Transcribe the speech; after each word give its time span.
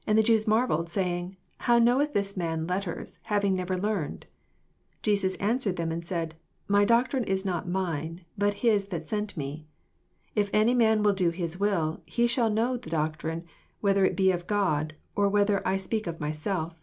15 0.00 0.04
And 0.08 0.18
the 0.18 0.22
Jews 0.22 0.46
marvelled, 0.46 0.90
say 0.90 1.18
ing, 1.20 1.36
How 1.56 1.78
knoweth 1.78 2.12
this 2.12 2.36
man 2.36 2.66
letters, 2.66 3.18
having 3.22 3.54
never 3.54 3.78
learned 3.78 4.26
7 5.00 5.00
16 5.00 5.00
Jesus 5.02 5.34
answered 5.36 5.76
them, 5.76 5.90
and 5.90 6.04
said, 6.04 6.34
My 6.68 6.84
doetrine 6.84 7.24
is 7.26 7.46
not 7.46 7.66
mine, 7.66 8.26
but 8.36 8.52
his 8.60 8.88
that 8.88 9.06
sent 9.06 9.38
me. 9.38 9.64
17 10.34 10.34
If 10.44 10.50
any 10.52 10.74
man 10.74 11.02
will 11.02 11.14
do 11.14 11.32
bis 11.32 11.58
will, 11.58 12.02
he 12.04 12.26
shall 12.26 12.50
know 12.50 12.74
of 12.74 12.82
the 12.82 12.90
doetrine, 12.90 13.44
whether 13.80 14.04
it 14.04 14.16
be 14.16 14.30
of 14.32 14.46
God, 14.46 14.96
or 15.16 15.30
whether 15.30 15.66
I 15.66 15.78
speak 15.78 16.06
of 16.06 16.20
myself. 16.20 16.82